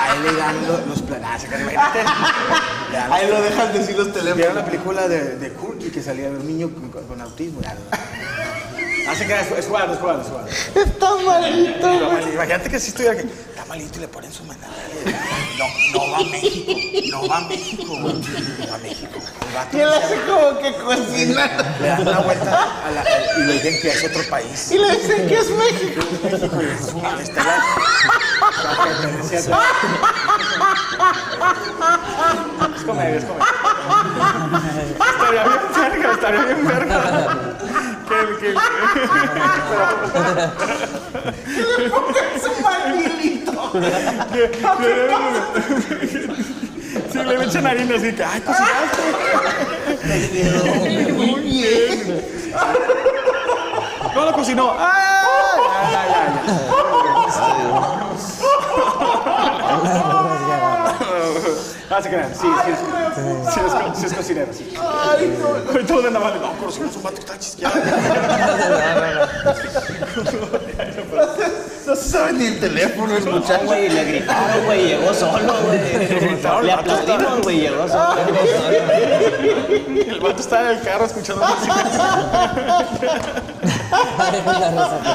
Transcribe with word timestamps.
Ahí 0.00 0.18
le 0.22 0.32
dan 0.34 0.66
los, 0.66 0.86
los 0.86 1.02
planas. 1.02 1.42
Los- 1.44 1.52
Ahí 3.12 3.28
lo 3.28 3.42
dejan 3.42 3.72
decir 3.72 3.96
los 3.96 4.12
¿Vieron 4.12 4.34
teléfonos. 4.34 4.54
la 4.54 4.64
película 4.64 5.08
de, 5.08 5.36
de 5.36 5.52
que 5.92 6.02
salía 6.02 6.28
un 6.28 6.46
niño 6.46 6.70
con 7.06 7.20
autismo? 7.20 7.60
Ya, 9.04 9.10
Hace 9.12 9.26
que 9.26 9.34
es, 9.40 9.50
es 9.52 9.66
jugando, 9.66 9.94
es 9.94 10.00
jugando, 10.00 10.22
es 10.22 10.28
jugando. 10.28 10.50
Está 10.50 11.16
malito. 11.16 11.90
Está 11.92 12.08
malito. 12.08 12.32
Imagínate 12.32 12.70
que 12.70 12.78
si 12.80 12.88
estuviera 12.88 13.14
que 13.16 13.22
está 13.22 13.64
malito 13.68 13.98
y 13.98 14.00
le 14.00 14.08
ponen 14.08 14.32
su 14.32 14.44
manada. 14.44 14.68
No, 15.58 15.66
no 15.92 16.10
va 16.12 16.18
a 16.18 16.24
México, 16.24 16.72
no 17.10 17.28
va 17.28 17.36
a 17.38 17.40
México, 17.42 17.84
güey. 18.00 18.14
no 18.14 18.68
va 18.68 18.74
a 18.74 18.78
México. 18.78 19.18
El 19.48 19.54
vato 19.54 19.76
Y 19.76 19.80
él 19.80 19.88
hace 19.88 20.16
como 20.22 20.58
que 20.58 20.72
cocina. 20.76 21.50
le 21.80 21.88
dan 21.88 22.02
una 22.08 22.18
vuelta 22.20 22.84
a 22.86 22.90
la, 22.90 23.04
y 23.38 23.40
le 23.46 23.52
dicen 23.54 23.80
que 23.80 23.88
es 23.88 24.04
otro 24.04 24.22
país. 24.30 24.70
Y 24.72 24.78
le 24.78 24.96
dicen 24.98 25.26
que 25.28 25.34
es 25.38 25.50
México. 25.50 26.00
México 26.22 26.62
y 26.62 26.64
es 26.66 26.92
una 26.92 27.22
está 27.22 27.44
la, 27.44 27.56
la 28.62 28.84
pertenencia 28.84 29.40
de- 29.42 29.52
Es 32.76 32.82
comedia, 32.84 33.16
es 33.16 33.24
comedia. 33.24 33.46
Estaría 35.10 35.44
bien 35.44 35.60
verga, 35.74 36.12
estaría 36.12 36.42
bien 36.44 36.66
verga. 36.66 37.27
Que, 38.48 38.56
que, 41.76 41.84
Es 42.36 42.44
un 42.44 42.56
manguilito. 42.62 43.72
Sí, 47.12 47.18
le 47.18 47.44
echan 47.44 47.66
harina 47.66 47.96
así 47.96 48.12
que, 48.14 48.24
ay, 48.24 48.40
cocinaste. 48.40 49.02
Muy 51.12 51.40
bien. 51.40 52.22
No 54.14 54.24
lo 54.24 54.32
cocinó. 54.32 54.76
Ya, 54.76 54.90
ya, 55.92 56.02
ya, 56.08 56.20
ya. 59.84 60.07
Ah, 61.90 62.02
se 62.02 62.08
crean. 62.10 62.34
Sí, 62.34 62.40
sí, 62.40 62.72
sí. 62.72 63.52
Sí, 63.52 63.60
es, 63.66 63.98
sí 63.98 64.06
es 64.06 64.12
cocinero, 64.12 64.52
sí. 64.52 64.74
Ay, 64.78 65.34
no. 65.40 65.80
Y 65.80 65.84
todos 65.84 66.04
de 66.04 66.10
navaja, 66.10 66.36
no, 66.36 66.52
conocimos 66.58 66.94
un 66.96 67.02
vato 67.02 67.14
que 67.16 67.20
está 67.20 67.38
chisqueado. 67.38 67.74
No 70.18 70.57
se 71.98 72.10
sabe 72.10 72.32
ni 72.34 72.46
el 72.46 72.60
teléfono, 72.60 73.16
el 73.16 73.24
muchacho. 73.24 73.64
Güey, 73.64 73.88
le 73.88 74.04
gritaron, 74.04 74.64
güey, 74.64 74.86
llegó 74.86 75.12
solo, 75.12 75.54
güey. 75.64 75.78
Le 76.64 76.72
aplaudimos, 76.72 77.40
güey, 77.42 77.60
llegó 77.60 77.88
solo. 77.88 78.16
El 79.78 80.20
vato 80.20 80.40
estaba 80.40 80.70
en 80.70 80.78
el 80.78 80.82
carro 80.84 81.04
escuchando 81.04 81.44
música. 81.46 81.74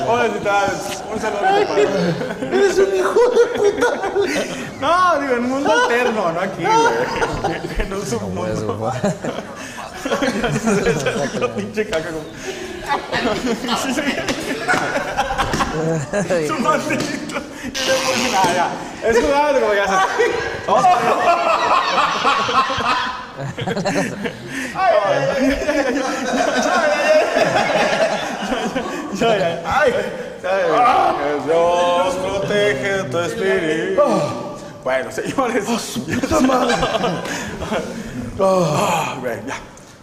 Hola, 0.08 0.30
¿qué 0.34 0.40
tal? 0.40 0.72
Un 1.14 1.22
saludo. 1.22 1.40
compadre. 1.40 1.86
Eres 2.58 2.78
un 2.78 2.96
hijo 2.96 3.20
de 3.32 3.46
puta. 3.58 3.90
No, 4.82 5.20
digo, 5.20 5.34
en 5.34 5.44
un 5.44 5.50
mundo 5.50 5.72
alterno, 5.72 6.32
no 6.32 6.40
aquí, 6.40 6.64
güey. 6.64 7.62
En 7.80 7.94
un 7.94 8.06
submundo. 8.06 8.92
La 11.40 11.48
pinche 11.56 11.88
caca 11.88 12.10
como... 12.10 12.24
Su 16.48 16.60
maldito. 16.60 17.38
Y 17.64 17.70
después, 17.70 18.32
nada, 18.32 18.54
ya. 18.54 19.10
Es 19.10 19.20
jugado 19.20 19.60
como 19.60 19.74
ya 19.74 19.88
se... 19.88 19.94
Vamos 20.68 20.86
Ya, 29.14 29.38
ya. 29.38 29.62
Ay, 29.66 29.94
ya, 30.42 31.16
que 31.18 31.30
Dios 31.46 32.16
protege 32.16 33.04
tu 33.10 33.20
espíritu. 33.20 34.02
Bueno, 34.84 35.12
señores. 35.12 35.66
Ah, 38.40 39.16
güey, 39.20 39.38
ya. 39.46 39.56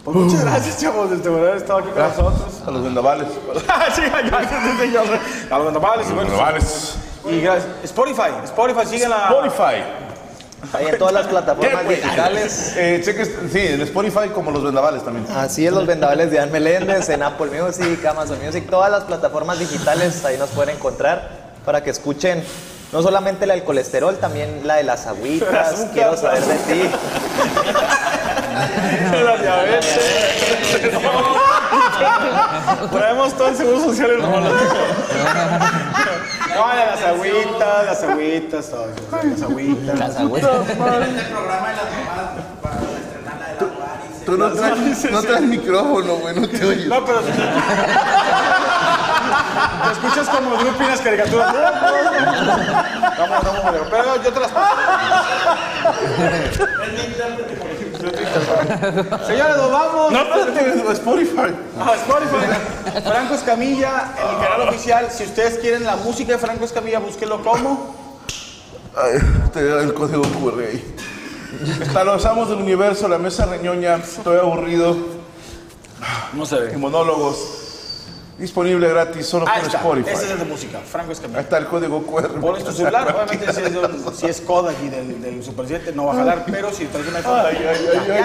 Pues 0.03 0.17
muchas 0.17 0.41
gracias, 0.43 0.81
chavos, 0.81 1.11
este, 1.11 1.29
por 1.29 1.39
haber 1.39 1.57
estado 1.57 1.79
aquí 1.79 1.89
con 1.89 2.01
nosotros. 2.01 2.61
A 2.65 2.71
los 2.71 2.83
vendavales. 2.83 3.27
Sí, 3.95 4.01
gracias, 4.25 4.63
sí, 4.63 4.77
señor. 4.79 5.05
A 5.49 5.57
los 5.57 5.65
vendavales 5.65 6.07
y 6.09 6.13
bueno. 6.13 6.29
Vendavales. 6.29 6.95
Y 7.29 7.41
gracias. 7.41 7.67
Spotify, 7.83 8.31
Spotify, 8.45 8.85
síguela. 8.87 9.29
Spotify. 9.29 9.83
Ahí 10.73 10.85
en 10.87 10.97
todas 10.97 11.13
las 11.13 11.27
plataformas 11.27 11.87
digitales. 11.87 12.73
Eh, 12.77 13.01
cheques, 13.03 13.31
sí, 13.51 13.59
en 13.59 13.81
Spotify 13.81 14.29
como 14.33 14.51
los 14.51 14.63
vendavales 14.63 15.03
también. 15.03 15.25
Así 15.35 15.65
es, 15.65 15.73
los 15.73 15.85
vendavales 15.85 16.31
de 16.31 16.37
Dan 16.37 16.51
Meléndez, 16.51 17.09
en 17.09 17.23
Apple 17.23 17.47
Music, 17.61 18.03
Amazon 18.05 18.37
Music, 18.43 18.67
todas 18.69 18.91
las 18.91 19.03
plataformas 19.03 19.59
digitales, 19.59 20.23
ahí 20.23 20.37
nos 20.37 20.49
pueden 20.49 20.75
encontrar 20.75 21.29
para 21.65 21.83
que 21.83 21.89
escuchen 21.89 22.43
no 22.91 23.01
solamente 23.01 23.45
la 23.45 23.53
del 23.53 23.63
colesterol, 23.63 24.17
también 24.17 24.61
la 24.65 24.75
de 24.75 24.83
las 24.83 25.07
agüitas, 25.07 25.87
quiero 25.93 26.17
saber 26.17 26.43
de 26.43 26.55
ti. 26.55 26.89
La 29.23 29.37
diabetes. 29.37 29.99
Traemos 32.91 33.33
todo 33.33 33.47
el 33.47 33.55
seguro 33.55 33.79
social 33.81 34.11
en. 34.11 34.21
No, 34.21 34.27
de 36.69 36.85
las 36.85 37.01
agüitas, 37.03 37.85
las 37.85 38.03
agüitas, 38.03 38.69
todo 38.69 38.87
eso, 38.89 39.01
las 39.27 39.41
agüitas. 39.41 39.99
Las 39.99 40.15
agüitas. 40.17 40.51
Tú 44.25 44.37
no 44.37 44.51
traes, 44.51 45.11
no 45.11 45.21
traes 45.21 45.41
micrófono, 45.41 46.15
güey, 46.15 46.39
no 46.39 46.47
te 46.47 46.63
oyes. 46.63 46.87
No, 46.87 47.03
pero. 47.05 47.21
Te 49.83 49.91
escuchas 49.91 50.29
como 50.29 50.55
Drupi 50.55 50.83
en 50.83 50.89
las 50.89 51.01
caricaturas. 51.01 51.53
Vamos, 51.53 53.43
vamos, 53.43 53.63
vamos. 53.63 53.87
Pero 53.89 54.23
yo 54.23 54.33
te 54.33 54.39
las 54.39 54.51
paso. 54.51 54.75
Señores, 59.27 59.57
nos 59.57 59.71
vamos. 59.71 60.11
No, 60.11 60.21
espérate, 60.21 60.91
Spotify. 60.93 61.53
a 61.79 61.95
Spotify. 61.95 63.01
Franco 63.03 63.33
Escamilla, 63.35 64.13
en 64.17 64.35
el 64.35 64.47
canal 64.47 64.69
oficial. 64.69 65.07
Si 65.11 65.23
ustedes 65.23 65.59
quieren 65.59 65.85
la 65.85 65.95
música 65.97 66.33
de 66.33 66.37
Franco 66.39 66.65
Escamilla, 66.65 66.99
búsquenlo 66.99 67.43
como. 67.43 67.95
Ay, 68.95 69.19
te 69.53 69.63
da 69.65 69.83
el 69.83 69.93
código 69.93 70.23
QR 70.23 70.59
ahí. 70.63 70.95
Está 71.81 72.03
los 72.03 72.25
amos 72.25 72.49
del 72.49 72.59
universo, 72.59 73.07
la 73.07 73.17
mesa 73.17 73.45
reñoña, 73.45 73.95
estoy 73.97 74.39
aburrido. 74.39 74.95
No 76.33 76.45
se 76.45 76.71
Y 76.73 76.77
monólogos. 76.77 77.60
Disponible 78.41 78.89
gratis 78.89 79.25
solo 79.27 79.45
Ahí 79.47 79.59
por 79.59 79.65
está. 79.67 79.77
Spotify. 79.77 80.09
Ese 80.09 80.25
es 80.25 80.31
el 80.31 80.39
de 80.39 80.45
música, 80.45 80.79
Franco 80.79 81.09
Ahí 81.09 81.13
Escamilla. 81.13 81.39
está 81.41 81.57
el 81.59 81.67
código 81.67 82.01
QR. 82.05 82.27
Pones 82.41 82.63
tu 82.63 82.71
celular, 82.71 83.07
obviamente 83.15 83.53
si 83.53 83.61
es, 83.61 83.75
un- 83.75 84.15
si 84.15 84.25
es 84.25 84.41
Kodak 84.41 84.75
y 84.83 84.89
del, 84.89 85.21
del 85.21 85.43
Super 85.43 85.67
7 85.67 85.91
no 85.95 86.07
va 86.07 86.13
a 86.13 86.15
jalar, 86.17 86.43
pero 86.49 86.71
si 86.73 86.85
traes 86.85 87.07
un 87.07 87.15
iPhone. 87.15 87.39
Ay, 87.45 87.57
ay, 87.69 87.89
ay, 87.93 88.11
ay, 88.11 88.23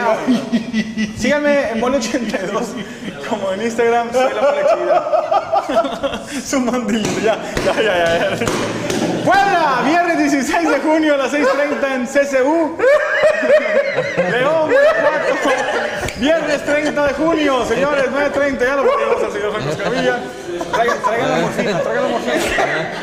ay. 0.97 1.15
Síganme 1.19 1.71
en 1.73 1.81
Mole82, 1.83 2.65
como 3.29 3.53
en 3.53 3.63
Instagram, 3.63 4.11
soy 4.13 4.33
la. 4.35 6.23
Su 6.47 6.61
mandilito, 6.61 7.21
ya, 7.21 7.37
ya, 7.65 7.75
ya, 7.75 7.83
ya. 7.83 8.37
ya. 8.37 8.47
Puebla, 9.25 9.83
viernes 9.85 10.19
16 10.33 10.69
de 10.71 10.81
junio 10.81 11.15
a 11.15 11.17
las 11.19 11.33
6.30 11.33 11.95
en 11.95 12.07
CCU. 12.07 12.77
León, 14.31 14.71
Guanajuato, 14.71 15.51
viernes 16.19 16.65
30 16.65 17.07
de 17.09 17.13
junio, 17.15 17.65
señores, 17.67 18.05
9.30, 18.11 18.59
ya 18.61 18.77
lo 18.77 18.87
ponemos 18.87 19.16
al 19.27 19.33
señor 19.33 19.53
Franco 19.53 19.71
Escamilla. 19.71 20.19
Traigan, 20.73 20.99
traigan 21.03 21.31
la 21.31 21.37
morfina, 21.39 21.83
traigan 21.83 22.03
la 22.03 22.09
morfina. 22.09 22.35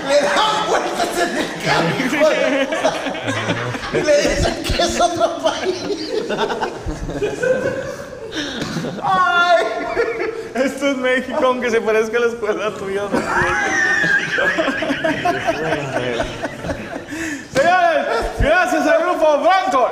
Le 0.07 0.15
dan 0.21 0.67
vueltas 0.67 1.19
en 1.19 1.37
el 1.37 1.47
carro. 1.65 1.87
Y 3.93 3.95
le 4.01 4.15
dicen 4.29 4.63
que 4.63 4.81
es 4.81 5.01
otro 5.01 5.37
país. 5.43 5.83
Ay. 9.03 9.65
Esto 10.55 10.87
es 10.87 10.97
México, 10.97 11.39
aunque 11.43 11.69
se 11.71 11.81
parezca 11.81 12.17
a 12.17 12.21
la 12.21 12.27
escuela 12.27 12.73
tuya. 12.75 13.01
¿no? 13.03 13.09
Señores, 17.53 18.07
gracias 18.39 18.87
al 18.87 19.01
grupo 19.03 19.37
Bronco. 19.39 19.91